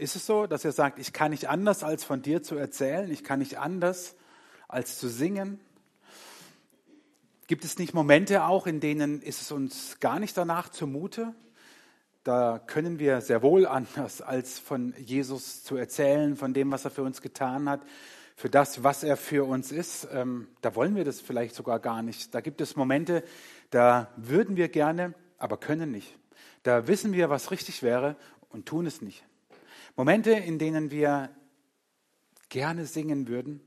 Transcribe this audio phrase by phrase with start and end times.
[0.00, 3.10] Ist es so, dass ihr sagt, ich kann nicht anders, als von dir zu erzählen,
[3.10, 4.16] ich kann nicht anders,
[4.66, 5.60] als zu singen?
[7.48, 11.34] Gibt es nicht Momente auch, in denen ist es uns gar nicht danach zumute?
[12.24, 16.90] Da können wir sehr wohl anders, als von Jesus zu erzählen, von dem, was er
[16.90, 17.82] für uns getan hat,
[18.36, 20.08] für das, was er für uns ist.
[20.10, 22.34] Ähm, da wollen wir das vielleicht sogar gar nicht.
[22.34, 23.22] Da gibt es Momente,
[23.68, 26.16] da würden wir gerne, aber können nicht.
[26.62, 28.16] Da wissen wir, was richtig wäre
[28.48, 29.26] und tun es nicht.
[29.96, 31.30] Momente, in denen wir
[32.48, 33.60] gerne singen würden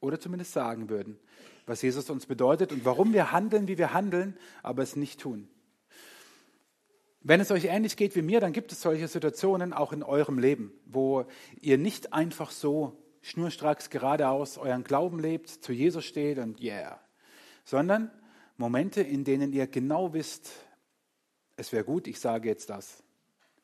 [0.00, 1.18] oder zumindest sagen würden,
[1.66, 5.48] was Jesus uns bedeutet und warum wir handeln, wie wir handeln, aber es nicht tun.
[7.20, 10.38] Wenn es euch ähnlich geht wie mir, dann gibt es solche Situationen auch in eurem
[10.38, 11.26] Leben, wo
[11.60, 17.00] ihr nicht einfach so schnurstracks geradeaus euren Glauben lebt, zu Jesus steht und yeah,
[17.64, 18.12] sondern
[18.56, 20.50] Momente, in denen ihr genau wisst,
[21.56, 23.02] es wäre gut, ich sage jetzt das.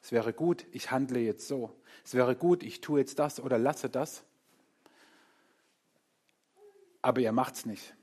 [0.03, 1.71] Es wäre gut, ich handle jetzt so.
[2.05, 4.25] Es wäre gut, ich tue jetzt das oder lasse das
[7.03, 7.95] aber ihr macht es nicht.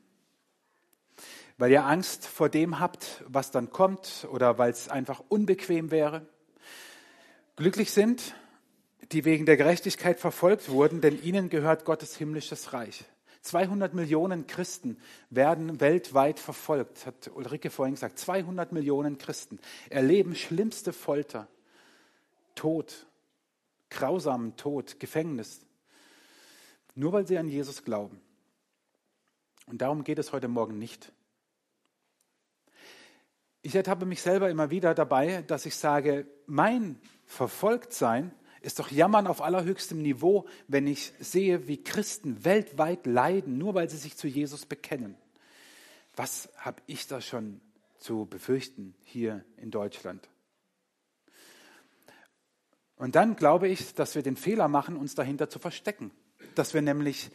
[1.57, 6.25] Weil ihr Angst vor dem habt, was dann kommt oder weil es einfach unbequem wäre.
[7.55, 8.35] Glücklich sind,
[9.11, 13.05] die wegen der Gerechtigkeit verfolgt wurden, denn ihnen gehört Gottes himmlisches Reich.
[13.41, 14.97] 200 Millionen Christen
[15.29, 18.19] werden weltweit verfolgt, hat Ulrike vorhin gesagt.
[18.19, 21.47] 200 Millionen Christen erleben schlimmste Folter,
[22.59, 23.07] Tod,
[23.89, 25.61] grausamen Tod, Gefängnis,
[26.93, 28.19] nur weil sie an Jesus glauben.
[29.67, 31.13] Und darum geht es heute Morgen nicht.
[33.61, 39.27] Ich ertappe mich selber immer wieder dabei, dass ich sage, mein Verfolgtsein ist doch Jammern
[39.27, 44.27] auf allerhöchstem Niveau, wenn ich sehe, wie Christen weltweit leiden, nur weil sie sich zu
[44.27, 45.15] Jesus bekennen.
[46.13, 47.61] Was habe ich da schon
[47.99, 50.27] zu befürchten hier in Deutschland?
[52.99, 56.11] Und dann glaube ich, dass wir den Fehler machen, uns dahinter zu verstecken.
[56.53, 57.31] Dass wir nämlich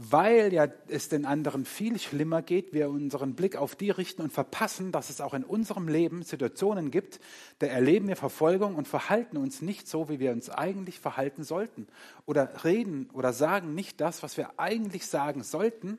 [0.00, 4.32] weil ja es den anderen viel schlimmer geht, wir unseren Blick auf die richten und
[4.32, 7.18] verpassen, dass es auch in unserem Leben Situationen gibt,
[7.58, 11.88] da erleben wir Verfolgung und verhalten uns nicht so, wie wir uns eigentlich verhalten sollten.
[12.26, 15.98] Oder reden oder sagen nicht das, was wir eigentlich sagen sollten,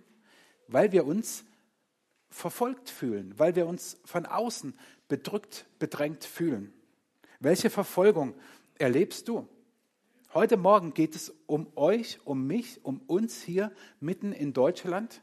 [0.69, 1.43] weil wir uns
[2.29, 4.79] verfolgt fühlen, weil wir uns von außen
[5.09, 6.71] bedrückt, bedrängt fühlen.
[7.41, 8.33] Welche Verfolgung
[8.79, 9.47] erlebst du?
[10.33, 15.21] Heute Morgen geht es um euch, um mich, um uns hier mitten in Deutschland.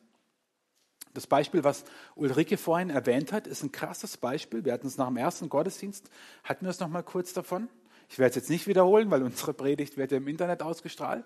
[1.15, 1.84] Das Beispiel, was
[2.15, 4.65] Ulrike vorhin erwähnt hat, ist ein krasses Beispiel.
[4.65, 6.11] Wir hatten es nach dem ersten Gottesdienst,
[6.44, 7.69] hatten wir es noch mal kurz davon.
[8.09, 11.25] Ich werde es jetzt nicht wiederholen, weil unsere Predigt wird ja im Internet ausgestrahlt.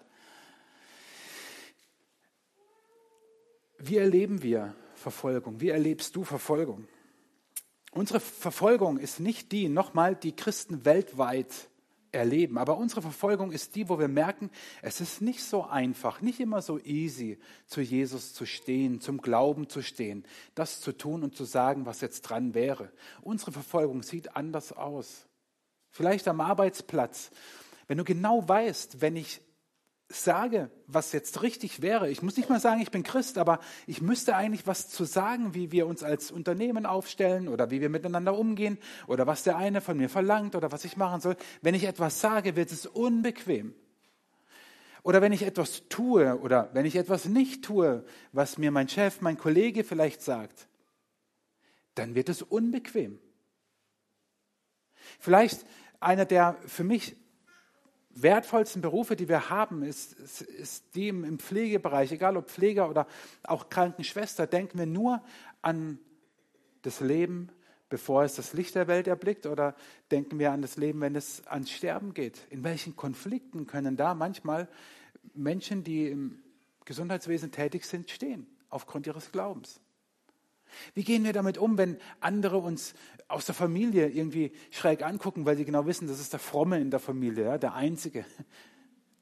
[3.78, 5.60] Wie erleben wir Verfolgung?
[5.60, 6.86] Wie erlebst du Verfolgung?
[7.92, 11.70] Unsere Verfolgung ist nicht die, nochmal, die Christen weltweit
[12.12, 12.59] erleben.
[12.59, 14.50] Aber unsere Verfolgung ist die, wo wir merken,
[14.82, 19.69] es ist nicht so einfach, nicht immer so easy, zu Jesus zu stehen, zum Glauben
[19.69, 22.91] zu stehen, das zu tun und zu sagen, was jetzt dran wäre.
[23.22, 25.26] Unsere Verfolgung sieht anders aus.
[25.91, 27.31] Vielleicht am Arbeitsplatz.
[27.87, 29.41] Wenn du genau weißt, wenn ich
[30.10, 32.10] sage, was jetzt richtig wäre.
[32.10, 35.54] Ich muss nicht mal sagen, ich bin Christ, aber ich müsste eigentlich was zu sagen,
[35.54, 39.81] wie wir uns als Unternehmen aufstellen oder wie wir miteinander umgehen oder was der eine
[39.81, 41.37] von mir verlangt oder was ich machen soll.
[41.62, 43.72] Wenn ich etwas sage, wird es unbequem.
[45.04, 49.21] Oder wenn ich etwas tue oder wenn ich etwas nicht tue, was mir mein Chef,
[49.21, 50.66] mein Kollege vielleicht sagt,
[51.94, 53.21] dann wird es unbequem.
[55.21, 55.65] Vielleicht
[56.00, 57.16] einer der für mich
[58.15, 63.06] wertvollsten Berufe, die wir haben, ist, ist, ist die im, Pflegebereich, egal ob Pfleger oder
[63.44, 65.22] auch Krankenschwester, denken wir nur
[65.62, 65.98] an
[66.82, 67.50] das Leben,
[67.88, 69.75] bevor es das Licht der Welt erblickt, oder
[70.10, 72.47] denken wir an das Leben, wenn es ans Sterben geht?
[72.50, 74.69] In welchen Konflikten können da manchmal
[75.34, 76.42] Menschen, die im
[76.84, 79.81] Gesundheitswesen tätig sind, stehen, aufgrund ihres Glaubens?
[80.94, 82.94] Wie gehen wir damit um, wenn andere uns
[83.28, 86.91] aus der Familie irgendwie schräg angucken, weil sie genau wissen, das ist der Fromme in
[86.91, 88.25] der Familie, ja, der Einzige.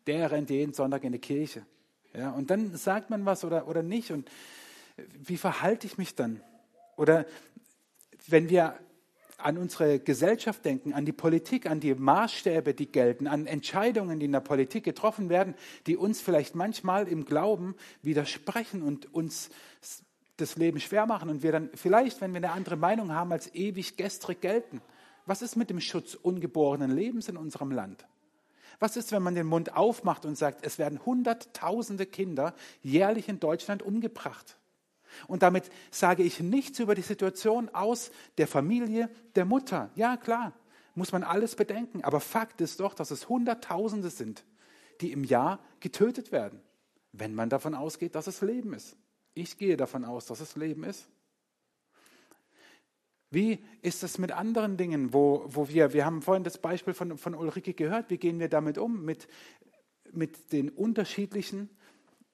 [0.06, 1.66] Der rennt jeden Sonntag in die Kirche.
[2.14, 4.10] Ja, und dann sagt man was oder, oder nicht.
[4.10, 4.30] Und
[5.12, 6.40] wie verhalte ich mich dann?
[6.96, 7.26] Oder
[8.26, 8.78] wenn wir
[9.38, 14.26] an unsere Gesellschaft denken, an die Politik, an die Maßstäbe, die gelten, an Entscheidungen, die
[14.26, 15.54] in der Politik getroffen werden,
[15.86, 19.50] die uns vielleicht manchmal im Glauben widersprechen und uns
[20.38, 23.54] das Leben schwer machen und wir dann vielleicht, wenn wir eine andere Meinung haben, als
[23.54, 24.80] ewig gestrig gelten.
[25.26, 28.06] Was ist mit dem Schutz ungeborenen Lebens in unserem Land?
[28.78, 33.40] Was ist, wenn man den Mund aufmacht und sagt, es werden Hunderttausende Kinder jährlich in
[33.40, 34.56] Deutschland umgebracht?
[35.26, 39.90] Und damit sage ich nichts über die Situation aus der Familie, der Mutter.
[39.96, 40.52] Ja, klar,
[40.94, 42.04] muss man alles bedenken.
[42.04, 44.44] Aber Fakt ist doch, dass es Hunderttausende sind,
[45.00, 46.60] die im Jahr getötet werden,
[47.12, 48.96] wenn man davon ausgeht, dass es Leben ist.
[49.38, 51.08] Ich gehe davon aus, dass es Leben ist.
[53.30, 57.18] Wie ist es mit anderen Dingen, wo, wo wir, wir haben vorhin das Beispiel von,
[57.18, 59.28] von Ulrike gehört, wie gehen wir damit um, mit,
[60.12, 61.68] mit den unterschiedlichen,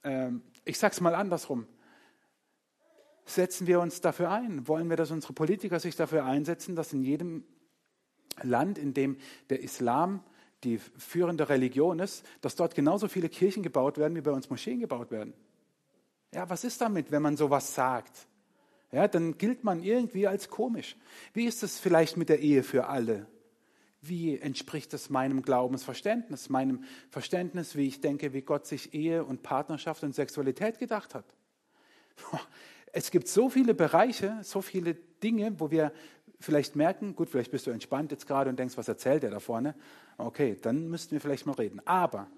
[0.02, 1.66] ähm, ich es mal andersrum,
[3.26, 4.66] setzen wir uns dafür ein?
[4.66, 7.44] Wollen wir, dass unsere Politiker sich dafür einsetzen, dass in jedem
[8.42, 9.18] Land, in dem
[9.50, 10.24] der Islam
[10.62, 14.80] die führende Religion ist, dass dort genauso viele Kirchen gebaut werden, wie bei uns Moscheen
[14.80, 15.34] gebaut werden?
[16.34, 18.26] Ja, was ist damit, wenn man sowas sagt?
[18.90, 20.96] Ja, dann gilt man irgendwie als komisch.
[21.32, 23.26] Wie ist es vielleicht mit der Ehe für alle?
[24.02, 29.44] Wie entspricht es meinem Glaubensverständnis, meinem Verständnis, wie ich denke, wie Gott sich Ehe und
[29.44, 31.24] Partnerschaft und Sexualität gedacht hat?
[32.92, 35.92] Es gibt so viele Bereiche, so viele Dinge, wo wir
[36.40, 39.40] vielleicht merken, gut, vielleicht bist du entspannt jetzt gerade und denkst, was erzählt der da
[39.40, 39.74] vorne?
[40.18, 41.80] Okay, dann müssten wir vielleicht mal reden.
[41.86, 42.28] Aber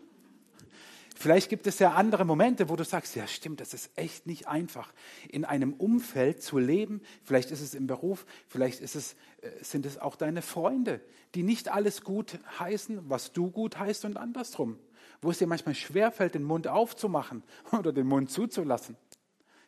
[1.17, 4.49] vielleicht gibt es ja andere Momente, wo du sagst, ja stimmt, das ist echt nicht
[4.49, 4.93] einfach,
[5.29, 7.01] in einem Umfeld zu leben.
[7.25, 9.15] Vielleicht ist es im Beruf, vielleicht es, äh,
[9.63, 11.01] sind es auch deine Freunde,
[11.35, 14.79] die nicht alles gut heißen, was du gut heißt und andersrum.
[15.23, 17.43] Wo es dir manchmal schwerfällt, den Mund aufzumachen
[17.73, 18.97] oder den Mund zuzulassen.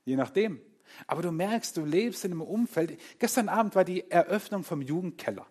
[0.04, 0.60] Je nachdem.
[1.06, 2.98] Aber du merkst, du lebst in einem Umfeld.
[3.18, 5.46] Gestern Abend war die Eröffnung vom Jugendkeller.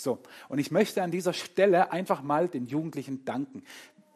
[0.00, 3.62] So, und ich möchte an dieser Stelle einfach mal den Jugendlichen danken.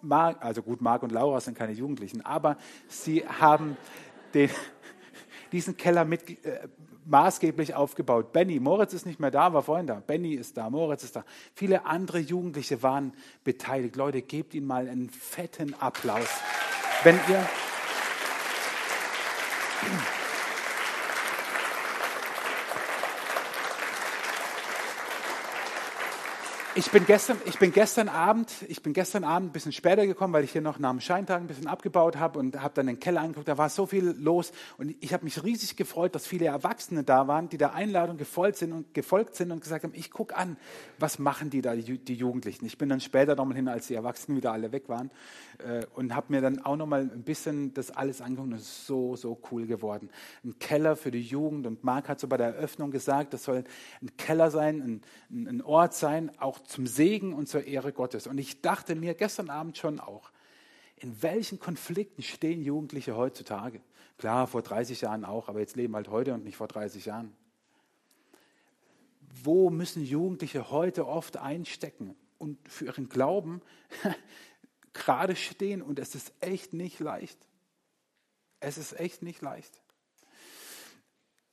[0.04, 2.56] Marc, also gut, Marc und Laura sind keine Jugendlichen, aber
[2.88, 3.76] sie haben
[4.34, 4.50] den,
[5.52, 6.68] diesen Keller mit, äh,
[7.06, 8.32] maßgeblich aufgebaut.
[8.32, 10.02] Benny, Moritz ist nicht mehr da, war vorhin da.
[10.06, 11.24] Benny ist da, Moritz ist da.
[11.54, 13.12] Viele andere Jugendliche waren
[13.44, 13.96] beteiligt.
[13.96, 16.28] Leute, gebt ihnen mal einen fetten Applaus.
[17.02, 17.46] Wenn ihr.
[26.76, 30.32] Ich bin, gestern, ich bin gestern Abend, ich bin gestern Abend ein bisschen später gekommen,
[30.32, 32.98] weil ich hier noch nach dem Scheintag ein bisschen abgebaut habe und habe dann den
[32.98, 33.46] Keller angeguckt.
[33.46, 37.28] Da war so viel los und ich habe mich riesig gefreut, dass viele Erwachsene da
[37.28, 40.56] waren, die der Einladung gefolgt sind und gefolgt sind und gesagt haben: Ich gucke an,
[40.98, 42.66] was machen die da, die Jugendlichen.
[42.66, 45.12] Ich bin dann später nochmal hin, als die Erwachsenen wieder alle weg waren
[45.64, 48.52] äh, und habe mir dann auch nochmal ein bisschen das alles angeguckt.
[48.52, 50.10] Das ist so so cool geworden.
[50.42, 53.62] Ein Keller für die Jugend und Marc hat so bei der Eröffnung gesagt, das soll
[54.02, 58.26] ein Keller sein, ein, ein Ort sein, auch zum Segen und zur Ehre Gottes.
[58.26, 60.30] Und ich dachte mir gestern Abend schon auch,
[60.96, 63.80] in welchen Konflikten stehen Jugendliche heutzutage?
[64.16, 67.32] Klar, vor 30 Jahren auch, aber jetzt leben halt heute und nicht vor 30 Jahren.
[69.42, 73.60] Wo müssen Jugendliche heute oft einstecken und für ihren Glauben
[74.92, 75.82] gerade stehen?
[75.82, 77.38] Und es ist echt nicht leicht.
[78.60, 79.83] Es ist echt nicht leicht.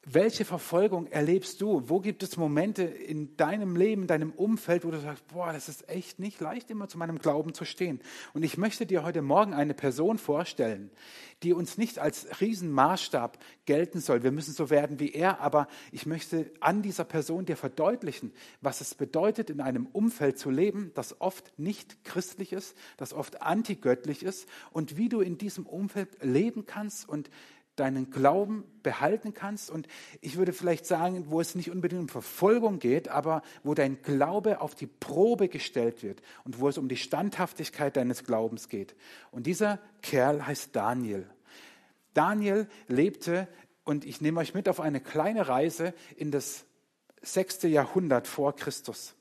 [0.03, 1.87] Welche Verfolgung erlebst du?
[1.87, 5.69] Wo gibt es Momente in deinem Leben, in deinem Umfeld, wo du sagst, boah, das
[5.69, 8.01] ist echt nicht leicht, immer zu meinem Glauben zu stehen.
[8.33, 10.89] Und ich möchte dir heute Morgen eine Person vorstellen,
[11.43, 14.23] die uns nicht als Riesenmaßstab gelten soll.
[14.23, 18.81] Wir müssen so werden wie er, aber ich möchte an dieser Person dir verdeutlichen, was
[18.81, 24.23] es bedeutet, in einem Umfeld zu leben, das oft nicht christlich ist, das oft antigöttlich
[24.23, 27.29] ist und wie du in diesem Umfeld leben kannst und
[27.75, 29.87] deinen Glauben behalten kannst und
[30.19, 34.61] ich würde vielleicht sagen, wo es nicht unbedingt um Verfolgung geht, aber wo dein Glaube
[34.61, 38.95] auf die Probe gestellt wird und wo es um die Standhaftigkeit deines Glaubens geht.
[39.31, 41.29] Und dieser Kerl heißt Daniel.
[42.13, 43.47] Daniel lebte,
[43.83, 46.65] und ich nehme euch mit auf eine kleine Reise in das
[47.21, 49.15] sechste Jahrhundert vor Christus.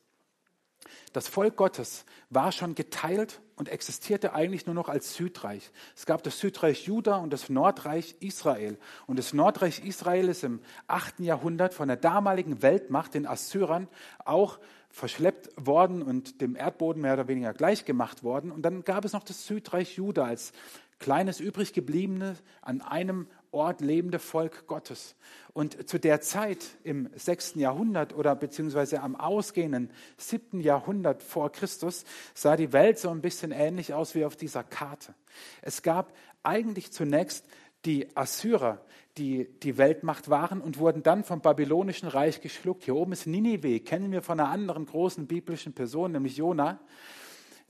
[1.13, 5.71] Das Volk Gottes war schon geteilt und existierte eigentlich nur noch als Südreich.
[5.97, 8.79] Es gab das Südreich Juda und das Nordreich Israel.
[9.07, 11.21] Und das Nordreich Israel ist im 8.
[11.21, 13.89] Jahrhundert von der damaligen Weltmacht, den Assyrern,
[14.25, 18.51] auch verschleppt worden und dem Erdboden mehr oder weniger gleichgemacht worden.
[18.51, 20.53] Und dann gab es noch das Südreich Juda als
[20.99, 25.17] kleines übrig gebliebene an einem Ort lebende Volk Gottes.
[25.53, 32.05] Und zu der Zeit im sechsten Jahrhundert oder beziehungsweise am ausgehenden siebten Jahrhundert vor Christus
[32.33, 35.15] sah die Welt so ein bisschen ähnlich aus wie auf dieser Karte.
[35.63, 37.47] Es gab eigentlich zunächst
[37.85, 38.85] die Assyrer,
[39.17, 42.85] die die Weltmacht waren und wurden dann vom babylonischen Reich geschluckt.
[42.85, 46.79] Hier oben ist Ninive, kennen wir von einer anderen großen biblischen Person, nämlich Jona.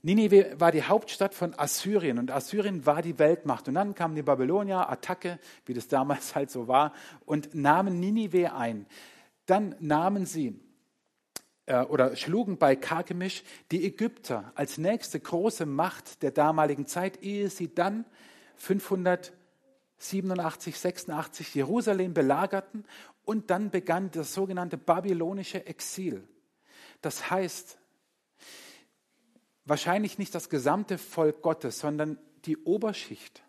[0.03, 3.67] Ninive war die Hauptstadt von Assyrien und Assyrien war die Weltmacht.
[3.67, 6.93] Und dann kamen die Babylonier, Attacke, wie das damals halt so war,
[7.25, 8.87] und nahmen Ninive ein.
[9.45, 10.59] Dann nahmen sie
[11.67, 17.49] äh, oder schlugen bei Karkemisch die Ägypter als nächste große Macht der damaligen Zeit, ehe
[17.49, 18.05] sie dann
[18.55, 22.85] 587, 86 Jerusalem belagerten
[23.23, 26.27] und dann begann das sogenannte babylonische Exil.
[27.01, 27.77] Das heißt,
[29.71, 33.41] wahrscheinlich nicht das gesamte Volk Gottes, sondern die Oberschicht.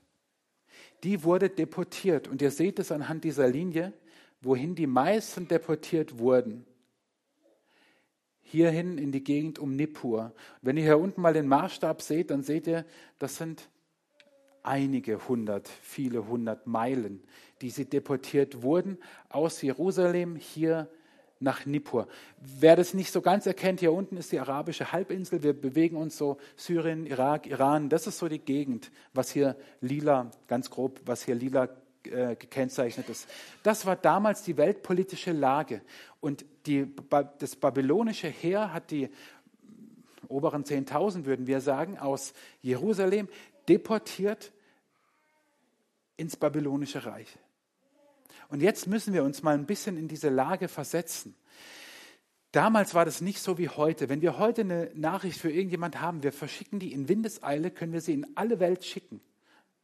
[1.03, 2.29] Die wurde deportiert.
[2.29, 3.93] Und ihr seht es anhand dieser Linie,
[4.41, 6.65] wohin die meisten deportiert wurden.
[8.41, 10.33] Hierhin in die Gegend um Nippur.
[10.61, 12.87] Wenn ihr hier unten mal den Maßstab seht, dann seht ihr,
[13.19, 13.69] das sind
[14.63, 17.25] einige hundert, viele hundert Meilen,
[17.63, 18.97] die sie deportiert wurden
[19.29, 20.89] aus Jerusalem hier
[21.43, 22.07] nach Nippur.
[22.39, 25.43] Wer das nicht so ganz erkennt, hier unten ist die arabische Halbinsel.
[25.43, 27.89] Wir bewegen uns so Syrien, Irak, Iran.
[27.89, 31.69] Das ist so die Gegend, was hier lila, ganz grob, was hier lila
[32.05, 33.29] äh, gekennzeichnet ist.
[33.63, 35.83] Das war damals die weltpolitische Lage.
[36.21, 36.87] Und die,
[37.39, 39.09] das babylonische Heer hat die
[40.29, 42.33] oberen 10.000, würden wir sagen, aus
[42.63, 43.29] Jerusalem
[43.69, 44.53] deportiert
[46.17, 47.37] ins babylonische Reich.
[48.53, 51.35] Und jetzt müssen wir uns mal ein bisschen in diese Lage versetzen.
[52.51, 54.11] Damals war das nicht so wie heute.
[54.11, 58.03] Wenn wir heute eine Nachricht für irgendjemand haben, wir verschicken die in Windeseile, können wir
[58.03, 59.23] sie in alle Welt schicken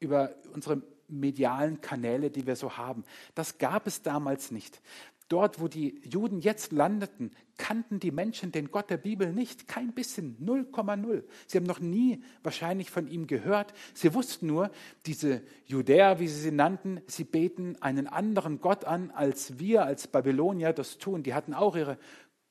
[0.00, 3.04] über unsere medialen Kanäle, die wir so haben.
[3.34, 4.82] Das gab es damals nicht.
[5.28, 9.68] Dort, wo die Juden jetzt landeten, kannten die Menschen den Gott der Bibel nicht.
[9.68, 11.25] Kein bisschen, 0,0.
[11.47, 13.75] Sie haben noch nie wahrscheinlich von ihm gehört.
[13.92, 14.70] Sie wussten nur,
[15.04, 20.06] diese Judäer, wie sie sie nannten, sie beten einen anderen Gott an, als wir als
[20.06, 21.23] Babylonier das tun.
[21.23, 21.99] Die hatten auch ihre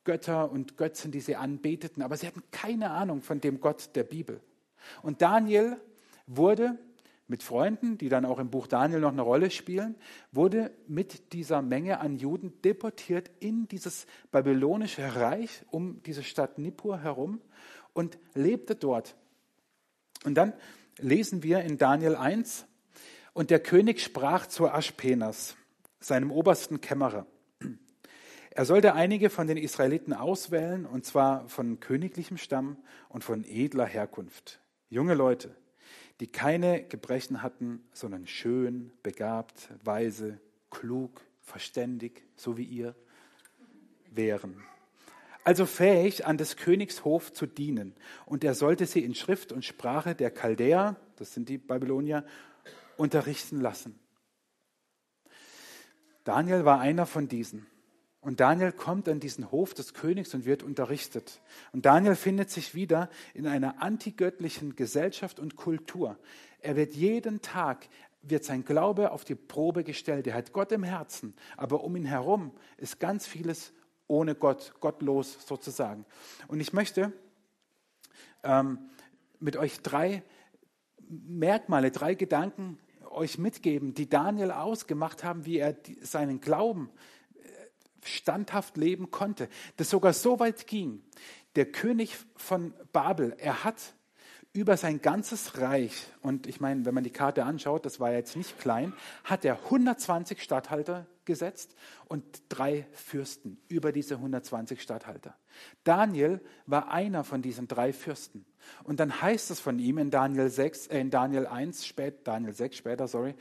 [0.04, 4.04] Götter und Götzen, die sie anbeteten, aber sie hatten keine Ahnung von dem Gott der
[4.04, 4.40] Bibel.
[5.02, 5.78] Und Daniel
[6.26, 6.78] wurde
[7.28, 9.94] mit Freunden, die dann auch im Buch Daniel noch eine Rolle spielen,
[10.32, 16.98] wurde mit dieser Menge an Juden deportiert in dieses babylonische Reich um diese Stadt Nippur
[16.98, 17.40] herum
[17.92, 19.14] und lebte dort.
[20.24, 20.54] Und dann
[20.98, 22.64] lesen wir in Daniel 1,
[23.34, 25.54] und der König sprach zu Aschpenas,
[26.00, 27.24] seinem obersten Kämmerer.
[28.50, 33.86] Er sollte einige von den Israeliten auswählen, und zwar von königlichem Stamm und von edler
[33.86, 34.58] Herkunft.
[34.88, 35.54] Junge Leute,
[36.20, 42.94] die keine Gebrechen hatten, sondern schön, begabt, weise, klug, verständig, so wie ihr
[44.10, 44.62] wären.
[45.44, 47.94] Also fähig, an des Königs Hof zu dienen.
[48.26, 52.24] Und er sollte sie in Schrift und Sprache der Chaldäer, das sind die Babylonier,
[52.96, 53.98] unterrichten lassen.
[56.24, 57.66] Daniel war einer von diesen.
[58.20, 61.40] Und Daniel kommt an diesen Hof des Königs und wird unterrichtet.
[61.72, 66.18] Und Daniel findet sich wieder in einer antigöttlichen Gesellschaft und Kultur.
[66.60, 67.88] Er wird jeden Tag,
[68.22, 70.26] wird sein Glaube auf die Probe gestellt.
[70.26, 73.72] Er hat Gott im Herzen, aber um ihn herum ist ganz vieles
[74.08, 76.04] ohne Gott, gottlos sozusagen.
[76.48, 77.12] Und ich möchte
[78.42, 78.78] ähm,
[79.38, 80.24] mit euch drei
[81.08, 82.78] Merkmale, drei Gedanken
[83.10, 86.90] euch mitgeben, die Daniel ausgemacht haben, wie er seinen Glauben
[88.02, 89.48] standhaft leben konnte.
[89.76, 91.02] Das sogar so weit ging.
[91.56, 93.94] Der König von Babel, er hat
[94.52, 98.36] über sein ganzes Reich, und ich meine, wenn man die Karte anschaut, das war jetzt
[98.36, 98.92] nicht klein,
[99.24, 101.74] hat er 120 Statthalter gesetzt
[102.06, 105.36] und drei Fürsten über diese 120 Statthalter.
[105.84, 108.46] Daniel war einer von diesen drei Fürsten.
[108.84, 112.54] Und dann heißt es von ihm in Daniel 6, äh in Daniel 1, spät, Daniel
[112.54, 113.34] 6 später, sorry,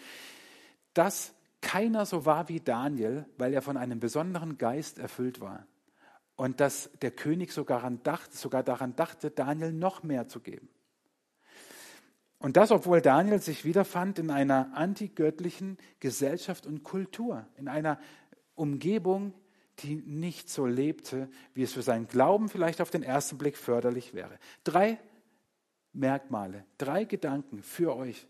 [0.94, 5.66] dass keiner so war wie Daniel, weil er von einem besonderen Geist erfüllt war.
[6.36, 10.70] Und dass der König sogar daran dachte, sogar daran dachte, Daniel noch mehr zu geben.
[12.40, 18.00] Und das, obwohl Daniel sich wiederfand in einer antigöttlichen Gesellschaft und Kultur, in einer
[18.54, 19.34] Umgebung,
[19.80, 24.14] die nicht so lebte, wie es für seinen Glauben vielleicht auf den ersten Blick förderlich
[24.14, 24.38] wäre.
[24.64, 25.00] Drei
[25.94, 28.28] Merkmale, drei Gedanken für euch,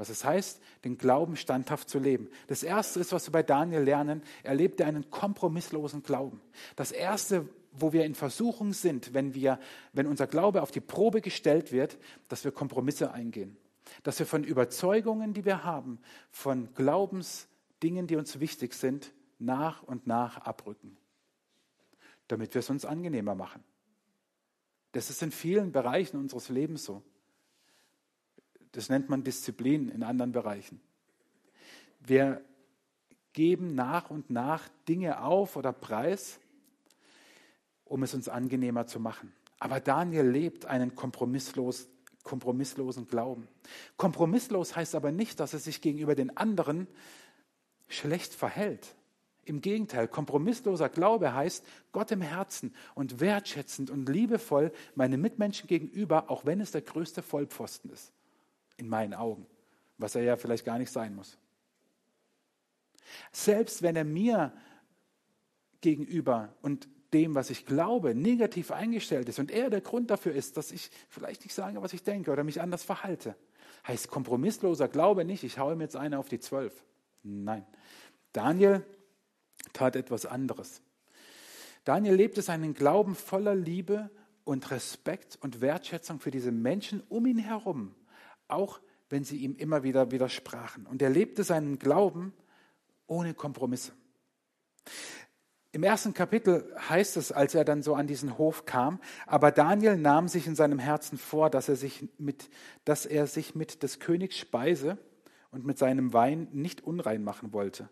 [0.00, 2.30] was es heißt, den Glauben standhaft zu leben.
[2.46, 6.40] Das Erste ist, was wir bei Daniel lernen, er lebte einen kompromisslosen Glauben.
[6.74, 9.60] Das Erste, wo wir in Versuchung sind, wenn, wir,
[9.92, 13.58] wenn unser Glaube auf die Probe gestellt wird, dass wir Kompromisse eingehen.
[14.02, 15.98] Dass wir von Überzeugungen, die wir haben,
[16.30, 20.96] von Glaubensdingen, die uns wichtig sind, nach und nach abrücken,
[22.26, 23.62] damit wir es uns angenehmer machen.
[24.92, 27.02] Das ist in vielen Bereichen unseres Lebens so.
[28.72, 30.80] Das nennt man Disziplin in anderen Bereichen.
[32.00, 32.42] Wir
[33.32, 36.40] geben nach und nach Dinge auf oder preis,
[37.84, 39.32] um es uns angenehmer zu machen.
[39.58, 41.88] Aber Daniel lebt einen kompromisslos,
[42.22, 43.48] kompromisslosen Glauben.
[43.96, 46.86] Kompromisslos heißt aber nicht, dass er sich gegenüber den anderen
[47.88, 48.94] schlecht verhält.
[49.44, 56.30] Im Gegenteil, kompromissloser Glaube heißt, Gott im Herzen und wertschätzend und liebevoll meine Mitmenschen gegenüber,
[56.30, 58.12] auch wenn es der größte Vollpfosten ist
[58.80, 59.46] in meinen Augen,
[59.98, 61.38] was er ja vielleicht gar nicht sein muss.
[63.30, 64.52] Selbst wenn er mir
[65.80, 70.56] gegenüber und dem, was ich glaube, negativ eingestellt ist und er der Grund dafür ist,
[70.56, 73.36] dass ich vielleicht nicht sage, was ich denke oder mich anders verhalte.
[73.86, 76.84] Heißt kompromissloser Glaube nicht, ich haue mir jetzt eine auf die zwölf.
[77.22, 77.66] Nein.
[78.32, 78.84] Daniel
[79.72, 80.82] tat etwas anderes.
[81.84, 84.10] Daniel lebte seinen Glauben voller Liebe
[84.44, 87.94] und Respekt und Wertschätzung für diese Menschen um ihn herum,
[88.52, 88.80] auch
[89.10, 90.86] wenn sie ihm immer wieder widersprachen.
[90.86, 92.32] Und er lebte seinen Glauben
[93.06, 93.92] ohne Kompromisse.
[95.72, 99.96] Im ersten Kapitel heißt es, als er dann so an diesen Hof kam, aber Daniel
[99.96, 102.50] nahm sich in seinem Herzen vor, dass er sich mit,
[102.84, 104.98] dass er sich mit des Königs Speise
[105.52, 107.88] und mit seinem Wein nicht unrein machen wollte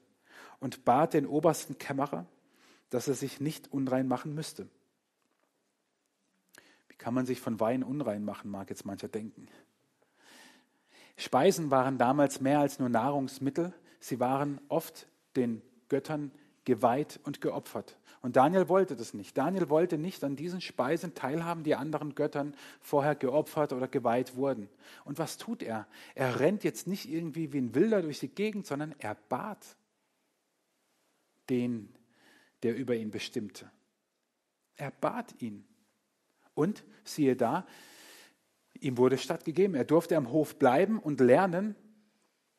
[0.58, 2.26] und bat den obersten Kämmerer,
[2.90, 4.68] dass er sich nicht unrein machen müsste.
[6.88, 9.48] Wie kann man sich von Wein unrein machen, mag jetzt mancher denken.
[11.18, 16.30] Speisen waren damals mehr als nur Nahrungsmittel, sie waren oft den Göttern
[16.64, 17.98] geweiht und geopfert.
[18.20, 19.36] Und Daniel wollte das nicht.
[19.36, 24.68] Daniel wollte nicht an diesen Speisen teilhaben, die anderen Göttern vorher geopfert oder geweiht wurden.
[25.04, 25.88] Und was tut er?
[26.14, 29.76] Er rennt jetzt nicht irgendwie wie ein Wilder durch die Gegend, sondern er bat
[31.50, 31.88] den,
[32.62, 33.70] der über ihn bestimmte.
[34.76, 35.64] Er bat ihn.
[36.54, 37.66] Und siehe da,
[38.80, 39.74] ihm wurde stattgegeben.
[39.74, 41.74] Er durfte am Hof bleiben und lernen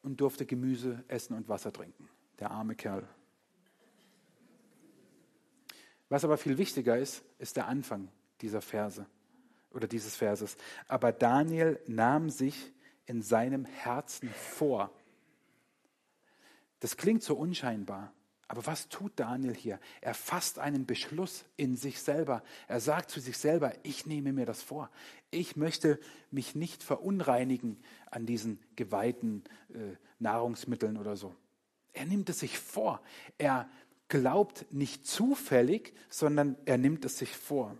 [0.01, 2.09] und durfte Gemüse essen und Wasser trinken.
[2.39, 3.07] Der arme Kerl.
[6.09, 8.09] Was aber viel wichtiger ist, ist der Anfang
[8.41, 9.05] dieser Verse
[9.71, 10.57] oder dieses Verses.
[10.88, 12.73] Aber Daniel nahm sich
[13.05, 14.91] in seinem Herzen vor.
[16.79, 18.13] Das klingt so unscheinbar.
[18.49, 19.79] Aber was tut Daniel hier?
[20.01, 22.41] Er fasst einen Beschluss in sich selber.
[22.67, 24.89] Er sagt zu sich selber, ich nehme mir das vor.
[25.29, 25.99] Ich möchte
[26.31, 27.77] mich nicht verunreinigen
[28.09, 31.35] an diesen geweihten äh, Nahrungsmitteln oder so.
[31.93, 33.03] Er nimmt es sich vor.
[33.37, 33.69] Er
[34.07, 37.77] glaubt nicht zufällig, sondern er nimmt es sich vor.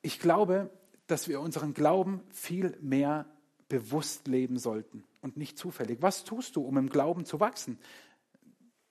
[0.00, 0.70] Ich glaube,
[1.06, 3.26] dass wir unseren Glauben viel mehr
[3.68, 5.98] bewusst leben sollten und nicht zufällig.
[6.00, 7.78] Was tust du, um im Glauben zu wachsen?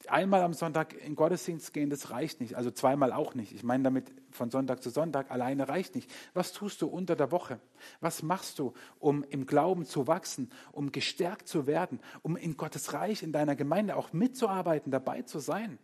[0.09, 2.55] einmal am Sonntag in Gottesdienst gehen, das reicht nicht.
[2.55, 3.53] Also zweimal auch nicht.
[3.53, 6.11] Ich meine damit von Sonntag zu Sonntag alleine reicht nicht.
[6.33, 7.59] Was tust du unter der Woche?
[8.01, 12.93] Was machst du, um im Glauben zu wachsen, um gestärkt zu werden, um in Gottes
[12.93, 15.79] Reich, in deiner Gemeinde auch mitzuarbeiten, dabei zu sein?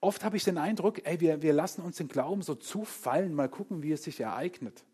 [0.00, 3.48] Oft habe ich den Eindruck, ey, wir, wir lassen uns den Glauben so zufallen, mal
[3.48, 4.84] gucken, wie es sich ereignet.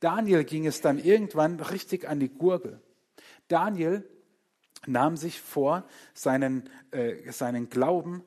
[0.00, 2.80] Daniel ging es dann irgendwann richtig an die Gurgel.
[3.48, 4.08] Daniel
[4.86, 5.84] nahm sich vor,
[6.14, 8.22] seinen, äh, seinen Glauben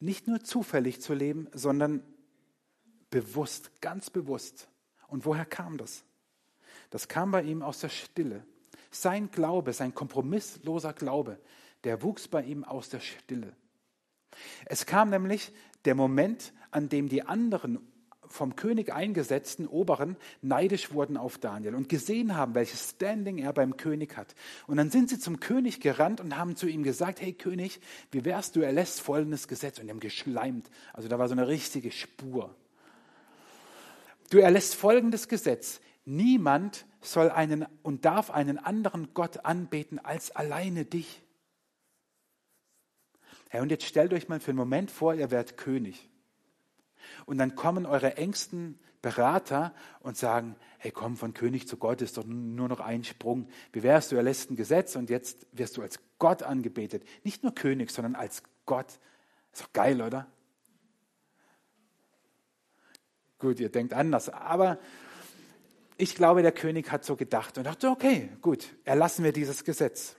[0.00, 2.02] nicht nur zufällig zu leben, sondern
[3.10, 4.68] bewusst, ganz bewusst.
[5.08, 6.04] Und woher kam das?
[6.90, 8.44] Das kam bei ihm aus der Stille.
[8.90, 11.38] Sein Glaube, sein kompromissloser Glaube,
[11.84, 13.54] der wuchs bei ihm aus der Stille.
[14.64, 15.52] Es kam nämlich
[15.84, 17.78] der Moment, an dem die anderen
[18.28, 23.76] vom König eingesetzten Oberen neidisch wurden auf Daniel und gesehen haben, welches Standing er beim
[23.76, 24.34] König hat.
[24.66, 28.24] Und dann sind sie zum König gerannt und haben zu ihm gesagt, hey König, wie
[28.24, 29.78] wärst du, erlässt folgendes Gesetz.
[29.78, 30.70] Und haben geschleimt.
[30.92, 32.54] Also da war so eine richtige Spur.
[34.30, 35.80] Du erlässt folgendes Gesetz.
[36.04, 41.22] Niemand soll einen und darf einen anderen Gott anbeten als alleine dich.
[43.48, 46.08] Hey, und jetzt stellt euch mal für einen Moment vor, ihr werdet König.
[47.24, 52.16] Und dann kommen eure engsten Berater und sagen, hey komm, von König zu Gott ist
[52.16, 53.48] doch nur noch ein Sprung.
[53.72, 57.04] Wie wärst du, erlässt ein Gesetz und jetzt wirst du als Gott angebetet.
[57.22, 58.98] Nicht nur König, sondern als Gott.
[59.52, 60.26] Ist doch geil, oder?
[63.38, 64.78] Gut, ihr denkt anders, aber
[65.98, 70.16] ich glaube, der König hat so gedacht und dachte, okay, gut, erlassen wir dieses Gesetz.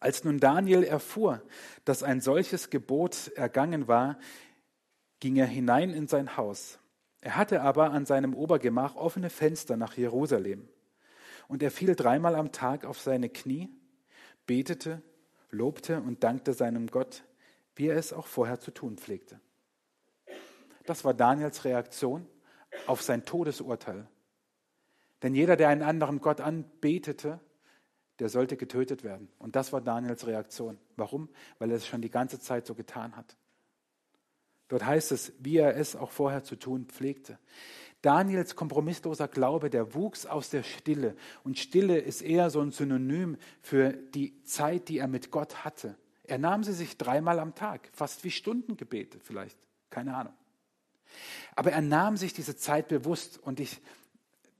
[0.00, 1.42] Als nun Daniel erfuhr,
[1.84, 4.18] dass ein solches Gebot ergangen war,
[5.20, 6.78] ging er hinein in sein Haus.
[7.20, 10.68] Er hatte aber an seinem Obergemach offene Fenster nach Jerusalem.
[11.48, 13.70] Und er fiel dreimal am Tag auf seine Knie,
[14.46, 15.02] betete,
[15.50, 17.24] lobte und dankte seinem Gott,
[17.76, 19.40] wie er es auch vorher zu tun pflegte.
[20.86, 22.26] Das war Daniels Reaktion
[22.86, 24.06] auf sein Todesurteil.
[25.22, 27.40] Denn jeder, der einen anderen Gott anbetete,
[28.18, 29.28] der sollte getötet werden.
[29.38, 30.78] Und das war Daniels Reaktion.
[30.96, 31.28] Warum?
[31.58, 33.36] Weil er es schon die ganze Zeit so getan hat.
[34.68, 37.38] Dort heißt es, wie er es auch vorher zu tun pflegte.
[38.02, 41.16] Daniels kompromissloser Glaube, der wuchs aus der Stille.
[41.42, 45.96] Und Stille ist eher so ein Synonym für die Zeit, die er mit Gott hatte.
[46.24, 49.58] Er nahm sie sich dreimal am Tag, fast wie Stundengebete vielleicht,
[49.90, 50.34] keine Ahnung.
[51.54, 53.38] Aber er nahm sich diese Zeit bewusst.
[53.38, 53.80] Und ich,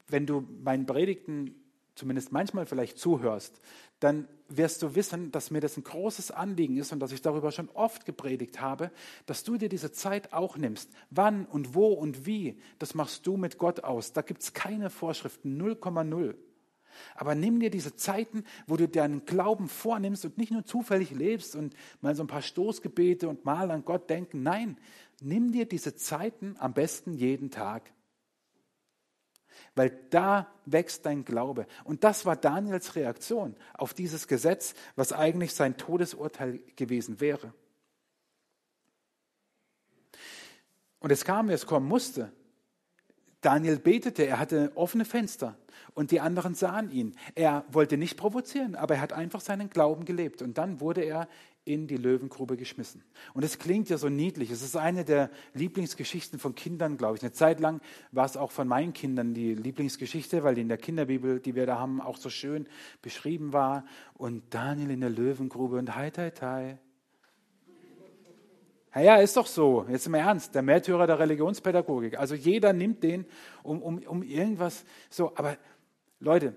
[0.08, 1.54] wenn du meinen Predigten
[1.94, 3.60] zumindest manchmal vielleicht zuhörst,
[4.00, 7.52] dann wirst du wissen, dass mir das ein großes Anliegen ist und dass ich darüber
[7.52, 8.90] schon oft gepredigt habe,
[9.26, 10.90] dass du dir diese Zeit auch nimmst.
[11.10, 14.12] Wann und wo und wie, das machst du mit Gott aus.
[14.12, 16.34] Da gibt es keine Vorschriften, 0,0.
[17.14, 21.56] Aber nimm dir diese Zeiten, wo du deinen Glauben vornimmst und nicht nur zufällig lebst
[21.56, 24.42] und mal so ein paar Stoßgebete und mal an Gott denken.
[24.42, 24.78] Nein,
[25.20, 27.92] nimm dir diese Zeiten am besten jeden Tag
[29.74, 31.66] weil da wächst dein Glaube.
[31.84, 37.52] Und das war Daniels Reaktion auf dieses Gesetz, was eigentlich sein Todesurteil gewesen wäre.
[40.98, 42.32] Und es kam, wie es kommen musste.
[43.42, 45.58] Daniel betete, er hatte offene Fenster
[45.92, 47.14] und die anderen sahen ihn.
[47.34, 50.40] Er wollte nicht provozieren, aber er hat einfach seinen Glauben gelebt.
[50.40, 51.28] Und dann wurde er
[51.64, 53.02] in die Löwengrube geschmissen.
[53.32, 54.50] Und es klingt ja so niedlich.
[54.50, 57.22] Es ist eine der Lieblingsgeschichten von Kindern, glaube ich.
[57.22, 57.80] Eine Zeit lang
[58.12, 61.64] war es auch von meinen Kindern die Lieblingsgeschichte, weil die in der Kinderbibel, die wir
[61.64, 62.66] da haben, auch so schön
[63.00, 63.86] beschrieben war.
[64.12, 66.76] Und Daniel in der Löwengrube und hi, hi, hi.
[68.94, 69.86] Ja, ja, ist doch so.
[69.88, 72.18] Jetzt im Ernst, der Märtyrer der Religionspädagogik.
[72.18, 73.24] Also jeder nimmt den
[73.62, 75.32] um, um, um irgendwas so.
[75.34, 75.56] Aber
[76.20, 76.54] Leute,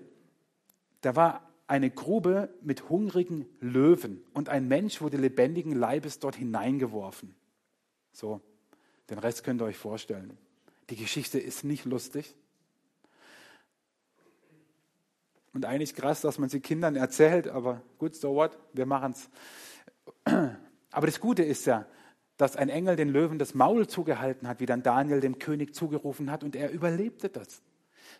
[1.00, 7.34] da war eine Grube mit hungrigen Löwen und ein Mensch wurde lebendigen Leibes dort hineingeworfen.
[8.10, 8.40] So,
[9.10, 10.36] den Rest könnt ihr euch vorstellen.
[10.90, 12.34] Die Geschichte ist nicht lustig.
[15.52, 19.28] Und eigentlich krass, dass man sie Kindern erzählt, aber gut, so what, wir machen es.
[20.90, 21.86] Aber das Gute ist ja,
[22.38, 26.30] dass ein Engel den Löwen das Maul zugehalten hat, wie dann Daniel dem König zugerufen
[26.30, 27.62] hat, und er überlebte das.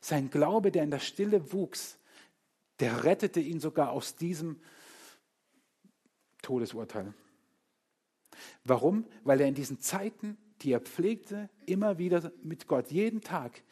[0.01, 1.98] Sein Glaube, der in der Stille wuchs,
[2.81, 4.61] der rettete ihn sogar aus diesem
[6.43, 7.13] Todesurteil.
[8.65, 9.07] Warum?
[9.25, 13.63] Weil er in diesen Zeiten, die er pflegte, immer wieder mit Gott, jeden Tag,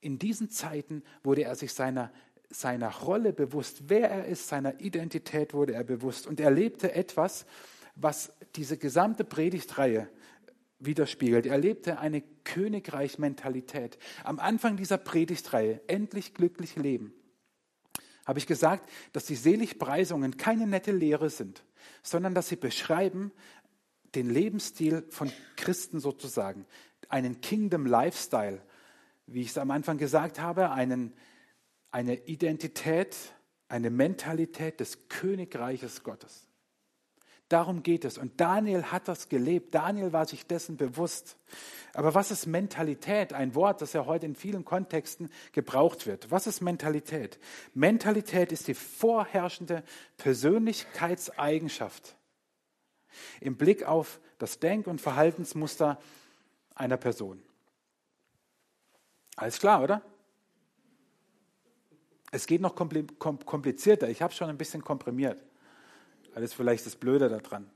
[0.00, 2.12] in diesen Zeiten wurde er sich seiner,
[2.50, 7.46] seiner Rolle bewusst, wer er ist, seiner Identität wurde er bewusst und er lebte etwas,
[7.94, 10.08] was diese gesamte Predigtreihe
[10.78, 11.46] widerspiegelt.
[11.46, 13.98] Er lebte eine Königreich-Mentalität.
[14.24, 17.14] Am Anfang dieser Predigtreihe, endlich glücklich leben,
[18.26, 21.62] habe ich gesagt, dass die Seligpreisungen keine nette Lehre sind,
[22.02, 23.32] sondern dass sie beschreiben
[24.14, 26.66] den Lebensstil von Christen sozusagen,
[27.08, 28.62] einen Kingdom Lifestyle,
[29.26, 31.12] wie ich es am Anfang gesagt habe, einen,
[31.90, 33.16] eine Identität,
[33.68, 36.43] eine Mentalität des Königreiches Gottes.
[37.48, 38.16] Darum geht es.
[38.16, 39.74] Und Daniel hat das gelebt.
[39.74, 41.36] Daniel war sich dessen bewusst.
[41.92, 43.32] Aber was ist Mentalität?
[43.32, 46.30] Ein Wort, das ja heute in vielen Kontexten gebraucht wird.
[46.30, 47.38] Was ist Mentalität?
[47.74, 49.84] Mentalität ist die vorherrschende
[50.16, 52.16] Persönlichkeitseigenschaft
[53.40, 55.98] im Blick auf das Denk- und Verhaltensmuster
[56.74, 57.42] einer Person.
[59.36, 60.02] Alles klar, oder?
[62.30, 64.08] Es geht noch komplizierter.
[64.08, 65.40] Ich habe schon ein bisschen komprimiert.
[66.34, 67.70] Das ist vielleicht das Blöde daran.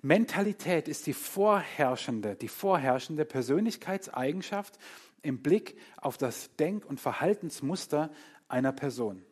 [0.00, 4.78] Mentalität ist die vorherrschende, die vorherrschende Persönlichkeitseigenschaft
[5.22, 8.12] im Blick auf das Denk- und Verhaltensmuster
[8.46, 9.24] einer Person.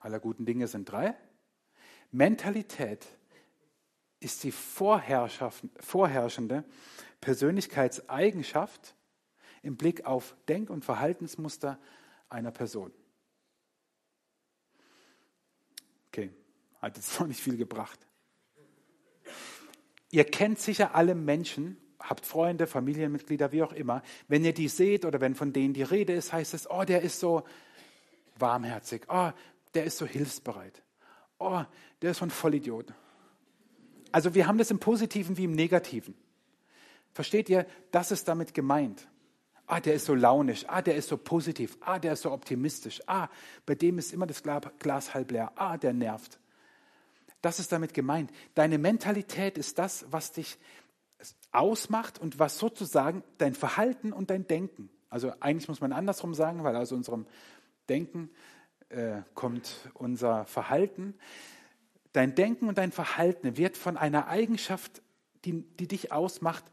[0.00, 1.14] Aller guten Dinge sind drei.
[2.10, 3.06] Mentalität
[4.18, 6.64] ist die vorherrschende
[7.20, 8.94] Persönlichkeitseigenschaft
[9.62, 11.78] im Blick auf Denk- und Verhaltensmuster
[12.28, 12.92] einer Person.
[16.08, 16.30] Okay.
[16.82, 17.98] Hat jetzt noch nicht viel gebracht.
[20.10, 24.02] Ihr kennt sicher alle Menschen, habt Freunde, Familienmitglieder, wie auch immer.
[24.28, 27.02] Wenn ihr die seht oder wenn von denen die Rede ist, heißt es, oh, der
[27.02, 27.44] ist so
[28.36, 29.30] warmherzig, oh,
[29.74, 30.82] der ist so hilfsbereit,
[31.38, 31.62] oh,
[32.02, 32.92] der ist so ein Vollidiot.
[34.10, 36.14] Also wir haben das im Positiven wie im Negativen.
[37.12, 39.08] Versteht ihr, das ist damit gemeint.
[39.66, 40.64] Ah, der ist so launisch.
[40.68, 41.78] Ah, der ist so positiv.
[41.80, 43.00] Ah, der ist so optimistisch.
[43.06, 43.28] Ah,
[43.64, 45.52] bei dem ist immer das Glas halb leer.
[45.54, 46.38] Ah, der nervt.
[47.42, 48.32] Das ist damit gemeint.
[48.54, 50.58] Deine Mentalität ist das, was dich
[51.52, 56.64] ausmacht und was sozusagen dein Verhalten und dein Denken, also eigentlich muss man andersrum sagen,
[56.64, 57.26] weil aus unserem
[57.90, 58.30] Denken
[58.88, 61.14] äh, kommt unser Verhalten.
[62.14, 65.02] Dein Denken und dein Verhalten wird von einer Eigenschaft,
[65.44, 66.64] die, die dich ausmacht,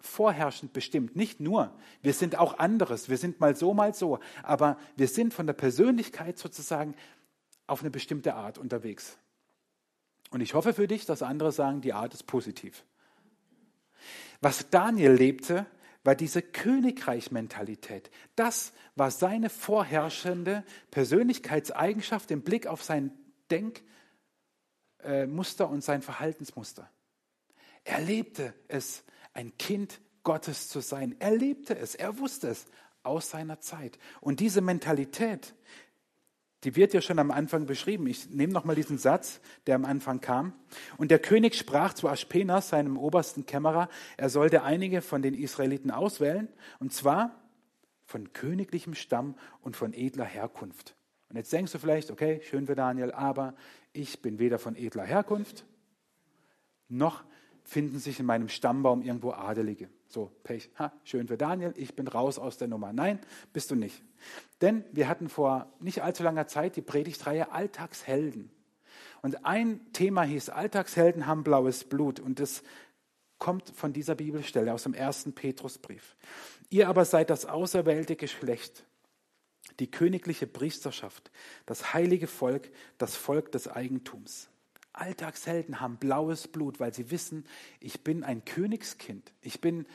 [0.00, 1.16] vorherrschend bestimmt.
[1.16, 5.32] Nicht nur, wir sind auch anderes, wir sind mal so, mal so, aber wir sind
[5.32, 6.94] von der Persönlichkeit sozusagen
[7.66, 9.16] auf eine bestimmte Art unterwegs.
[10.30, 12.84] Und ich hoffe für dich, dass andere sagen, die Art ist positiv.
[14.40, 15.66] Was Daniel lebte,
[16.04, 18.10] war diese Königreichmentalität.
[18.36, 23.10] Das war seine vorherrschende Persönlichkeitseigenschaft im Blick auf sein
[25.02, 26.90] Denkmuster und sein Verhaltensmuster.
[27.84, 31.16] Er lebte es, ein Kind Gottes zu sein.
[31.18, 32.66] Er lebte es, er wusste es
[33.02, 33.98] aus seiner Zeit.
[34.20, 35.54] Und diese Mentalität,
[36.64, 38.06] die wird ja schon am Anfang beschrieben.
[38.06, 40.52] Ich nehme nochmal diesen Satz, der am Anfang kam.
[40.96, 45.90] Und der König sprach zu Aschpenas, seinem obersten Kämmerer, er sollte einige von den Israeliten
[45.90, 46.48] auswählen,
[46.80, 47.34] und zwar
[48.04, 50.96] von königlichem Stamm und von edler Herkunft.
[51.28, 53.54] Und jetzt denkst du vielleicht, okay, schön für Daniel, aber
[53.92, 55.64] ich bin weder von edler Herkunft,
[56.88, 57.22] noch
[57.68, 59.90] finden sich in meinem Stammbaum irgendwo Adelige.
[60.08, 62.94] So, Pech, ha, schön für Daniel, ich bin raus aus der Nummer.
[62.94, 63.20] Nein,
[63.52, 64.02] bist du nicht.
[64.62, 68.50] Denn wir hatten vor nicht allzu langer Zeit die Predigtreihe Alltagshelden.
[69.20, 72.20] Und ein Thema hieß, Alltagshelden haben blaues Blut.
[72.20, 72.62] Und das
[73.36, 76.16] kommt von dieser Bibelstelle aus dem ersten Petrusbrief.
[76.70, 78.86] Ihr aber seid das auserwählte Geschlecht,
[79.78, 81.30] die königliche Priesterschaft,
[81.66, 84.48] das heilige Volk, das Volk des Eigentums.
[85.00, 87.44] Alltagshelden haben blaues Blut, weil sie wissen,
[87.80, 89.86] ich bin ein Königskind, ich bin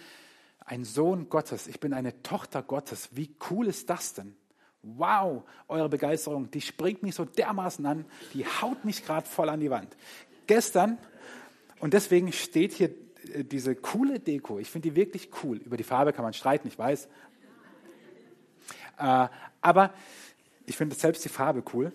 [0.65, 3.09] ein Sohn Gottes, ich bin eine Tochter Gottes.
[3.11, 4.35] Wie cool ist das denn?
[4.81, 9.59] Wow, eure Begeisterung, die springt mich so dermaßen an, die haut mich gerade voll an
[9.59, 9.95] die Wand.
[10.47, 10.97] Gestern,
[11.79, 12.89] und deswegen steht hier
[13.33, 15.57] äh, diese coole Deko, ich finde die wirklich cool.
[15.57, 17.07] Über die Farbe kann man streiten, ich weiß.
[18.97, 19.27] Äh,
[19.61, 19.93] aber
[20.65, 21.91] ich finde selbst die Farbe cool.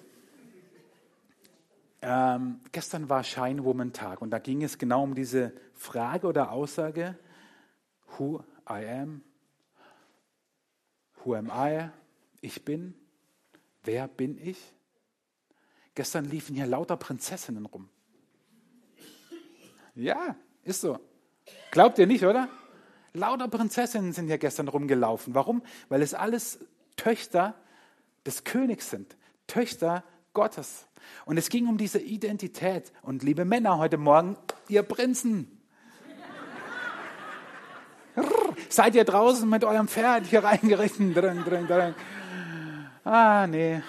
[2.00, 6.52] Ähm, gestern war Shine Woman Tag und da ging es genau um diese Frage oder
[6.52, 7.16] Aussage,
[8.16, 9.22] Who I am,
[11.24, 11.88] Who am I,
[12.40, 12.94] ich bin,
[13.82, 14.58] wer bin ich?
[15.94, 17.88] Gestern liefen hier lauter Prinzessinnen rum.
[19.96, 21.00] Ja, ist so.
[21.72, 22.48] Glaubt ihr nicht, oder?
[23.12, 25.34] Lauter Prinzessinnen sind hier gestern rumgelaufen.
[25.34, 25.62] Warum?
[25.88, 26.60] Weil es alles
[26.94, 27.54] Töchter
[28.24, 29.16] des Königs sind.
[29.48, 30.86] Töchter Gottes.
[31.24, 32.92] Und es ging um diese Identität.
[33.02, 34.36] Und liebe Männer, heute Morgen,
[34.68, 35.60] ihr Prinzen,
[38.68, 41.14] seid ihr draußen mit eurem Pferd hier reingeritten?
[41.14, 41.94] Drin, drin, drin.
[43.04, 43.82] Ah, nee.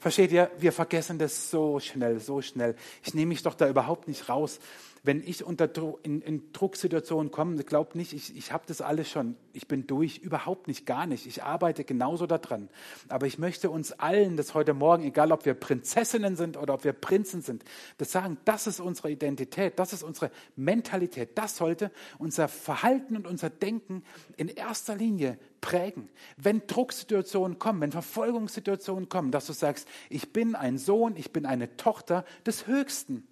[0.00, 2.76] Versteht ihr, wir vergessen das so schnell, so schnell.
[3.02, 4.60] Ich nehme mich doch da überhaupt nicht raus
[5.08, 5.70] wenn ich unter
[6.02, 10.18] in, in Drucksituationen komme, glaubt nicht, ich, ich habe das alles schon, ich bin durch,
[10.18, 11.26] überhaupt nicht, gar nicht.
[11.26, 12.68] Ich arbeite genauso daran.
[13.08, 16.84] Aber ich möchte uns allen das heute Morgen, egal ob wir Prinzessinnen sind oder ob
[16.84, 17.64] wir Prinzen sind,
[17.96, 21.38] das sagen, das ist unsere Identität, das ist unsere Mentalität.
[21.38, 24.04] Das sollte unser Verhalten und unser Denken
[24.36, 26.10] in erster Linie prägen.
[26.36, 31.46] Wenn Drucksituationen kommen, wenn Verfolgungssituationen kommen, dass du sagst, ich bin ein Sohn, ich bin
[31.46, 33.26] eine Tochter des Höchsten.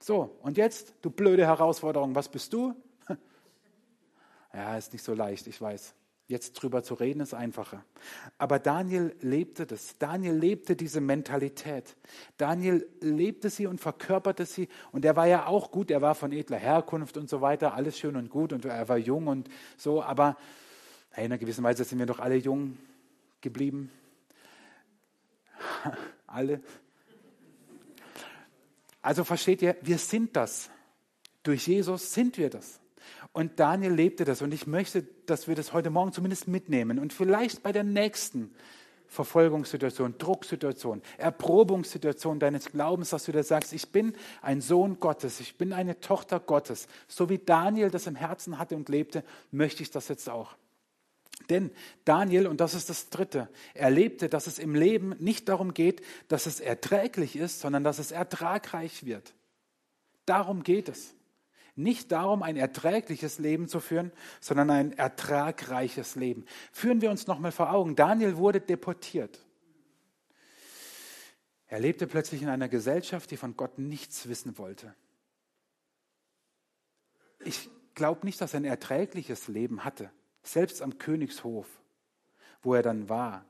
[0.00, 2.74] So, und jetzt, du blöde Herausforderung, was bist du?
[4.54, 5.94] Ja, ist nicht so leicht, ich weiß.
[6.28, 7.84] Jetzt drüber zu reden ist einfacher.
[8.36, 9.96] Aber Daniel lebte das.
[9.98, 11.96] Daniel lebte diese Mentalität.
[12.36, 14.68] Daniel lebte sie und verkörperte sie.
[14.92, 15.90] Und er war ja auch gut.
[15.90, 17.72] Er war von edler Herkunft und so weiter.
[17.72, 18.52] Alles schön und gut.
[18.52, 20.02] Und er war jung und so.
[20.02, 20.36] Aber
[21.16, 22.76] in einer gewissen Weise sind wir doch alle jung
[23.40, 23.90] geblieben.
[26.26, 26.60] alle.
[29.02, 30.70] Also versteht ihr, wir sind das.
[31.42, 32.80] Durch Jesus sind wir das.
[33.32, 34.42] Und Daniel lebte das.
[34.42, 36.98] Und ich möchte, dass wir das heute Morgen zumindest mitnehmen.
[36.98, 38.54] Und vielleicht bei der nächsten
[39.06, 45.56] Verfolgungssituation, Drucksituation, Erprobungssituation deines Glaubens, dass du da sagst, ich bin ein Sohn Gottes, ich
[45.56, 46.88] bin eine Tochter Gottes.
[47.06, 50.56] So wie Daniel das im Herzen hatte und lebte, möchte ich das jetzt auch.
[51.48, 51.70] Denn
[52.04, 56.46] Daniel, und das ist das Dritte, erlebte, dass es im Leben nicht darum geht, dass
[56.46, 59.34] es erträglich ist, sondern dass es ertragreich wird.
[60.26, 61.14] Darum geht es.
[61.74, 66.44] Nicht darum, ein erträgliches Leben zu führen, sondern ein ertragreiches Leben.
[66.72, 67.94] Führen wir uns nochmal vor Augen.
[67.94, 69.38] Daniel wurde deportiert.
[71.66, 74.94] Er lebte plötzlich in einer Gesellschaft, die von Gott nichts wissen wollte.
[77.44, 80.10] Ich glaube nicht, dass er ein erträgliches Leben hatte
[80.52, 81.66] selbst am Königshof,
[82.62, 83.44] wo er dann war.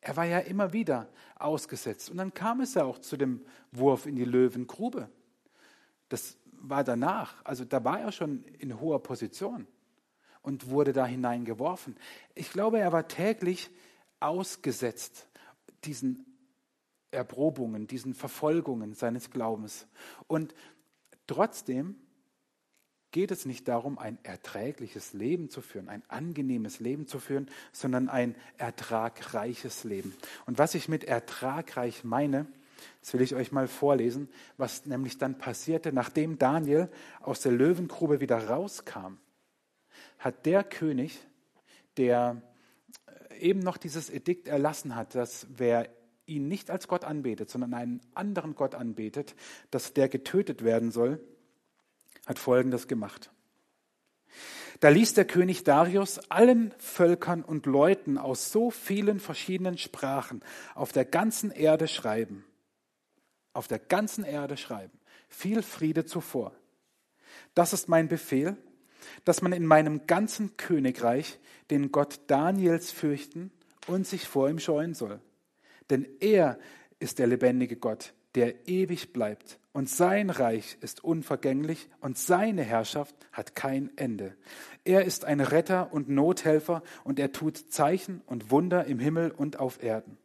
[0.00, 2.10] Er war ja immer wieder ausgesetzt.
[2.10, 5.08] Und dann kam es ja auch zu dem Wurf in die Löwengrube.
[6.08, 7.44] Das war danach.
[7.44, 9.66] Also da war er schon in hoher Position
[10.42, 11.96] und wurde da hineingeworfen.
[12.34, 13.70] Ich glaube, er war täglich
[14.20, 15.26] ausgesetzt
[15.84, 16.26] diesen
[17.10, 19.86] Erprobungen, diesen Verfolgungen seines Glaubens.
[20.26, 20.54] Und
[21.26, 21.96] trotzdem
[23.14, 28.08] geht es nicht darum, ein erträgliches Leben zu führen, ein angenehmes Leben zu führen, sondern
[28.08, 30.12] ein ertragreiches Leben.
[30.46, 32.46] Und was ich mit ertragreich meine,
[33.00, 38.18] das will ich euch mal vorlesen, was nämlich dann passierte, nachdem Daniel aus der Löwengrube
[38.18, 39.18] wieder rauskam,
[40.18, 41.20] hat der König,
[41.96, 42.42] der
[43.38, 45.88] eben noch dieses Edikt erlassen hat, dass wer
[46.26, 49.36] ihn nicht als Gott anbetet, sondern einen anderen Gott anbetet,
[49.70, 51.20] dass der getötet werden soll,
[52.26, 53.30] hat Folgendes gemacht.
[54.80, 60.42] Da ließ der König Darius allen Völkern und Leuten aus so vielen verschiedenen Sprachen
[60.74, 62.44] auf der ganzen Erde schreiben.
[63.52, 64.98] Auf der ganzen Erde schreiben.
[65.28, 66.52] Viel Friede zuvor.
[67.54, 68.56] Das ist mein Befehl,
[69.24, 71.38] dass man in meinem ganzen Königreich
[71.70, 73.52] den Gott Daniels fürchten
[73.86, 75.20] und sich vor ihm scheuen soll.
[75.90, 76.58] Denn er
[76.98, 79.58] ist der lebendige Gott, der ewig bleibt.
[79.72, 84.36] Und sein Reich ist unvergänglich und seine Herrschaft hat kein Ende.
[84.84, 89.58] Er ist ein Retter und Nothelfer und er tut Zeichen und Wunder im Himmel und
[89.58, 90.16] auf Erden.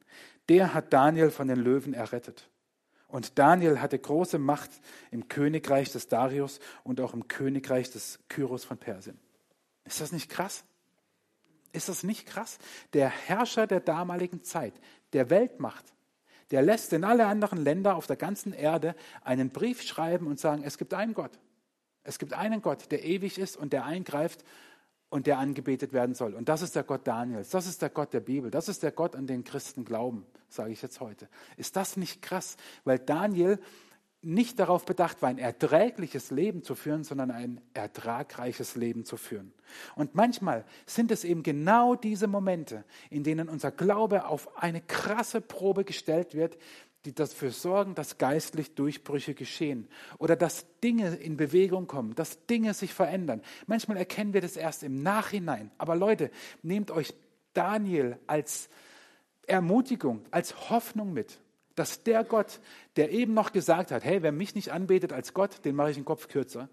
[0.50, 2.50] Der hat Daniel von den Löwen errettet.
[3.08, 4.70] Und Daniel hatte große Macht
[5.10, 9.20] im Königreich des Darius und auch im Königreich des Kyros von Persien.
[9.84, 10.64] Ist das nicht krass?
[11.72, 12.60] Ist das nicht krass?
[12.94, 14.74] Der Herrscher der damaligen Zeit,
[15.14, 15.86] der Weltmacht,
[16.52, 20.64] der lässt in alle anderen Länder auf der ganzen Erde einen Brief schreiben und sagen,
[20.64, 21.32] es gibt einen Gott.
[22.04, 24.44] Es gibt einen Gott, der ewig ist und der eingreift
[25.10, 26.34] und der angebetet werden soll.
[26.34, 28.92] Und das ist der Gott Daniels, das ist der Gott der Bibel, das ist der
[28.92, 31.28] Gott, an den Christen glauben, sage ich jetzt heute.
[31.58, 32.58] Ist das nicht krass?
[32.84, 33.60] Weil Daniel
[34.22, 39.54] nicht darauf bedacht war, ein erträgliches Leben zu führen, sondern ein ertragreiches Leben zu führen.
[39.96, 45.40] Und manchmal sind es eben genau diese Momente, in denen unser Glaube auf eine krasse
[45.40, 46.58] Probe gestellt wird,
[47.06, 52.74] die dafür sorgen, dass geistlich Durchbrüche geschehen oder dass Dinge in Bewegung kommen, dass Dinge
[52.74, 53.42] sich verändern.
[53.68, 55.72] Manchmal erkennen wir das erst im Nachhinein.
[55.78, 56.30] Aber Leute,
[56.62, 57.14] nehmt euch
[57.54, 58.70] Daniel als
[59.48, 61.40] Ermutigung, als Hoffnung mit
[61.80, 62.60] dass der Gott,
[62.98, 65.96] der eben noch gesagt hat, hey, wer mich nicht anbetet als Gott, den mache ich
[65.96, 66.68] den Kopf kürzer,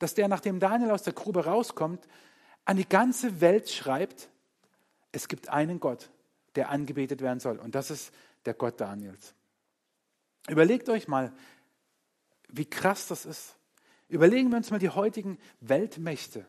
[0.00, 2.08] dass der, nachdem Daniel aus der Grube rauskommt,
[2.64, 4.30] an die ganze Welt schreibt,
[5.12, 6.10] es gibt einen Gott,
[6.56, 7.56] der angebetet werden soll.
[7.56, 8.12] Und das ist
[8.44, 9.32] der Gott Daniels.
[10.48, 11.32] Überlegt euch mal,
[12.48, 13.54] wie krass das ist.
[14.08, 16.46] Überlegen wir uns mal die heutigen Weltmächte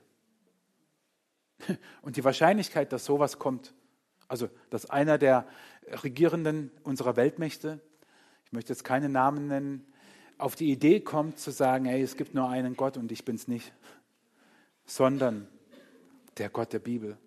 [2.01, 3.71] und die Wahrscheinlichkeit, dass sowas kommt.
[4.27, 5.47] Also, dass einer der
[6.03, 7.79] Regierenden unserer Weltmächte,
[8.45, 9.85] ich möchte jetzt keine Namen nennen,
[10.37, 13.35] auf die Idee kommt zu sagen, hey, es gibt nur einen Gott und ich bin
[13.35, 13.73] es nicht,
[14.85, 15.47] sondern
[16.37, 17.17] der Gott der Bibel.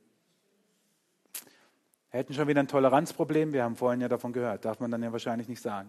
[2.11, 5.03] Wir hätten schon wieder ein Toleranzproblem, wir haben vorhin ja davon gehört, darf man dann
[5.03, 5.89] ja wahrscheinlich nicht sagen.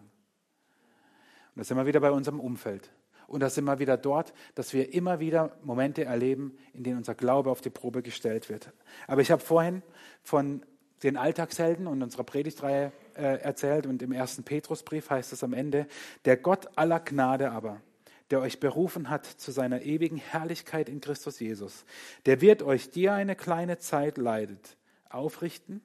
[1.56, 2.92] Und da sind wir wieder bei unserem Umfeld.
[3.28, 7.14] Und da sind wir wieder dort, dass wir immer wieder Momente erleben, in denen unser
[7.14, 8.72] Glaube auf die Probe gestellt wird.
[9.06, 9.84] Aber ich habe vorhin
[10.24, 10.64] von
[11.04, 13.86] den Alltagshelden und unserer Predigtreihe äh, erzählt.
[13.86, 15.88] Und im ersten Petrusbrief heißt es am Ende,
[16.26, 17.82] der Gott aller Gnade aber,
[18.30, 21.86] der euch berufen hat zu seiner ewigen Herrlichkeit in Christus Jesus,
[22.26, 24.78] der wird euch, die eine kleine Zeit leidet,
[25.10, 25.82] aufrichten,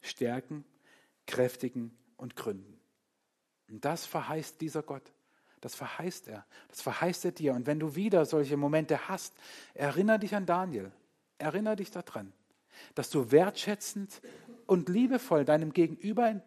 [0.00, 0.64] stärken,
[1.26, 2.78] kräftigen und gründen.
[3.68, 5.12] Und das verheißt dieser Gott.
[5.60, 6.44] Das verheißt er.
[6.68, 7.54] Das verheißt er dir.
[7.54, 9.34] Und wenn du wieder solche Momente hast,
[9.72, 10.92] erinnere dich an Daniel.
[11.38, 12.32] Erinnere dich daran,
[12.94, 14.20] dass du wertschätzend
[14.66, 16.42] und liebevoll deinem Gegenüber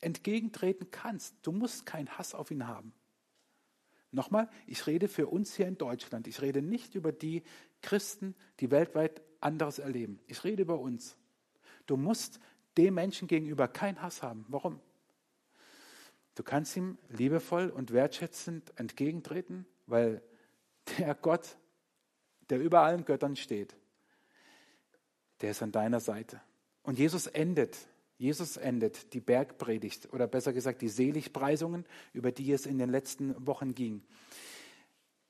[0.00, 1.36] entgegentreten kannst.
[1.42, 2.92] Du musst keinen Hass auf ihn haben.
[4.12, 6.26] Nochmal, ich rede für uns hier in Deutschland.
[6.26, 7.42] Ich rede nicht über die
[7.80, 10.20] Christen, die weltweit anderes erleben.
[10.26, 11.16] Ich rede über uns.
[11.86, 12.40] Du musst
[12.76, 14.44] dem Menschen gegenüber keinen Hass haben.
[14.48, 14.80] Warum?
[16.34, 20.22] Du kannst ihm liebevoll und wertschätzend entgegentreten, weil
[20.98, 21.56] der Gott,
[22.48, 23.76] der über allen Göttern steht,
[25.40, 26.40] der ist an deiner Seite.
[26.82, 27.76] Und Jesus endet,
[28.16, 33.34] Jesus endet die Bergpredigt oder besser gesagt die Seligpreisungen, über die es in den letzten
[33.46, 34.02] Wochen ging.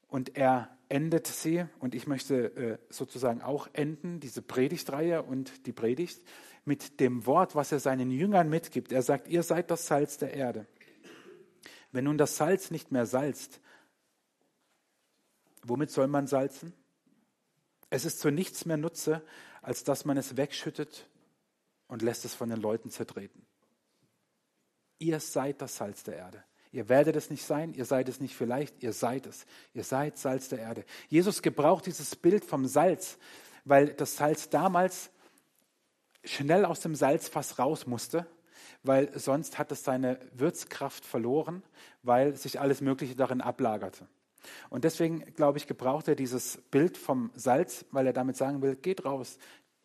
[0.08, 5.72] Und er endet sie, und ich möchte äh, sozusagen auch enden, diese Predigtreihe und die
[5.72, 6.20] Predigt,
[6.64, 8.92] mit dem Wort, was er seinen Jüngern mitgibt.
[8.92, 10.66] Er sagt, ihr seid das Salz der Erde.
[11.92, 13.60] Wenn nun das Salz nicht mehr salzt,
[15.62, 16.72] womit soll man salzen?
[17.88, 19.22] Es ist zu nichts mehr Nutze,
[19.62, 21.08] als dass man es wegschüttet
[21.90, 23.44] und lässt es von den Leuten zertreten.
[24.98, 26.44] Ihr seid das Salz der Erde.
[26.72, 29.44] Ihr werdet es nicht sein, ihr seid es nicht vielleicht, ihr seid es.
[29.74, 30.84] Ihr seid Salz der Erde.
[31.08, 33.18] Jesus gebraucht dieses Bild vom Salz,
[33.64, 35.10] weil das Salz damals
[36.22, 38.26] schnell aus dem Salzfass raus musste,
[38.84, 41.64] weil sonst hat es seine Würzkraft verloren,
[42.02, 44.06] weil sich alles Mögliche darin ablagerte.
[44.68, 48.76] Und deswegen, glaube ich, gebraucht er dieses Bild vom Salz, weil er damit sagen will,
[48.76, 49.38] geht raus,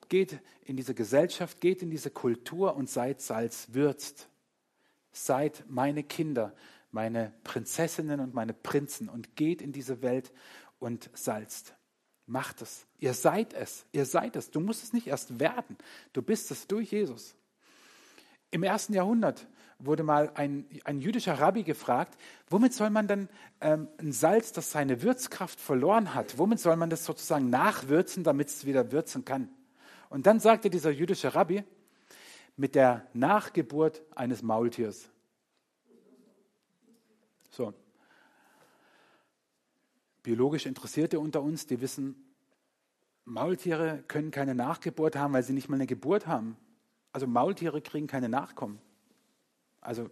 [0.09, 4.27] geht in diese Gesellschaft, geht in diese Kultur und seid Salz, würzt.
[5.11, 6.53] Seid meine Kinder,
[6.91, 10.33] meine Prinzessinnen und meine Prinzen und geht in diese Welt
[10.79, 11.73] und salzt.
[12.25, 12.85] Macht es.
[12.97, 13.85] Ihr seid es.
[13.91, 14.51] Ihr seid es.
[14.51, 15.77] Du musst es nicht erst werden.
[16.13, 17.35] Du bist es durch Jesus.
[18.51, 19.47] Im ersten Jahrhundert
[19.79, 22.17] wurde mal ein, ein jüdischer Rabbi gefragt,
[22.49, 23.29] womit soll man denn
[23.61, 28.47] ähm, ein Salz, das seine Würzkraft verloren hat, womit soll man das sozusagen nachwürzen, damit
[28.47, 29.49] es wieder würzen kann?
[30.15, 31.61] Und dann sagte dieser jüdische Rabbi,
[32.55, 35.09] mit der Nachgeburt eines Maultiers.
[37.51, 37.73] So.
[40.23, 42.15] Biologisch Interessierte unter uns, die wissen,
[43.25, 46.55] Maultiere können keine Nachgeburt haben, weil sie nicht mal eine Geburt haben.
[47.11, 48.79] Also Maultiere kriegen keine Nachkommen.
[49.81, 50.09] Also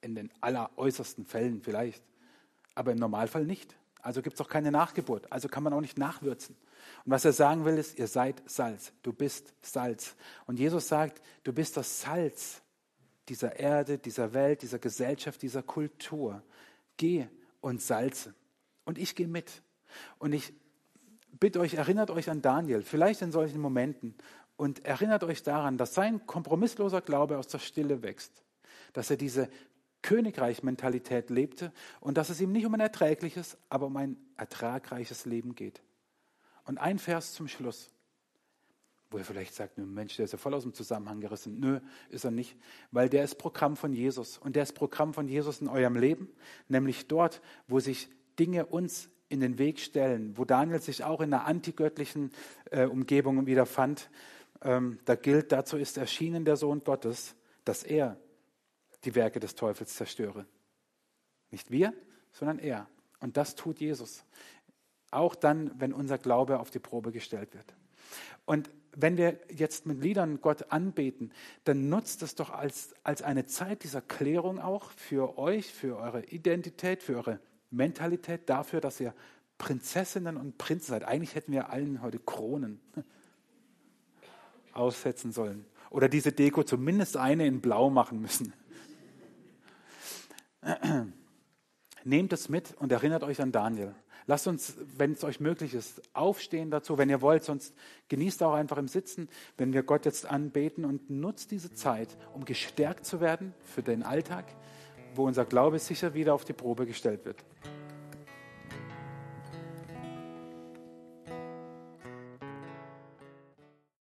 [0.00, 2.02] in den alleräußersten Fällen vielleicht,
[2.74, 3.76] aber im Normalfall nicht.
[4.02, 5.30] Also gibt es auch keine Nachgeburt.
[5.30, 6.56] Also kann man auch nicht nachwürzen.
[7.04, 8.92] Und was er sagen will, ist, ihr seid Salz.
[9.02, 10.16] Du bist Salz.
[10.46, 12.62] Und Jesus sagt, du bist das Salz
[13.28, 16.42] dieser Erde, dieser Welt, dieser Gesellschaft, dieser Kultur.
[16.96, 17.26] Geh
[17.60, 18.34] und salze.
[18.84, 19.62] Und ich gehe mit.
[20.18, 20.52] Und ich
[21.32, 24.14] bitte euch, erinnert euch an Daniel, vielleicht in solchen Momenten,
[24.56, 28.44] und erinnert euch daran, dass sein kompromissloser Glaube aus der Stille wächst
[28.94, 29.50] dass er diese
[30.00, 35.54] Königreich-Mentalität lebte und dass es ihm nicht um ein erträgliches, aber um ein ertragreiches Leben
[35.54, 35.82] geht.
[36.64, 37.90] Und ein Vers zum Schluss,
[39.10, 41.60] wo er vielleicht sagt, Mensch, der ist ja voll aus dem Zusammenhang gerissen.
[41.60, 42.56] Nö, ist er nicht,
[42.90, 46.28] weil der ist Programm von Jesus und der ist Programm von Jesus in eurem Leben,
[46.68, 48.08] nämlich dort, wo sich
[48.38, 52.30] Dinge uns in den Weg stellen, wo Daniel sich auch in einer antigöttlichen
[52.70, 54.10] äh, Umgebung wieder fand.
[54.62, 58.18] Ähm, da gilt, dazu ist erschienen der Sohn Gottes, dass er
[59.04, 60.46] die Werke des Teufels zerstöre.
[61.50, 61.92] Nicht wir,
[62.32, 62.88] sondern er.
[63.20, 64.24] Und das tut Jesus.
[65.14, 67.74] Auch dann, wenn unser Glaube auf die Probe gestellt wird.
[68.44, 71.32] Und wenn wir jetzt mit Liedern Gott anbeten,
[71.64, 76.24] dann nutzt es doch als, als eine Zeit dieser Klärung auch für euch, für eure
[76.26, 77.40] Identität, für eure
[77.70, 79.14] Mentalität, dafür, dass ihr
[79.58, 81.04] Prinzessinnen und Prinzen seid.
[81.04, 82.80] Eigentlich hätten wir allen heute Kronen
[84.72, 85.64] aussetzen sollen.
[85.90, 88.52] Oder diese Deko zumindest eine in Blau machen müssen.
[92.04, 93.94] Nehmt es mit und erinnert euch an Daniel.
[94.26, 97.74] Lasst uns, wenn es euch möglich ist, aufstehen dazu, wenn ihr wollt, sonst
[98.08, 102.44] genießt auch einfach im Sitzen, wenn wir Gott jetzt anbeten und nutzt diese Zeit, um
[102.44, 104.46] gestärkt zu werden für den Alltag,
[105.14, 107.44] wo unser Glaube sicher wieder auf die Probe gestellt wird.